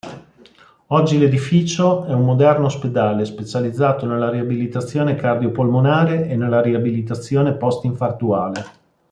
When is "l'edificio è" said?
1.19-2.13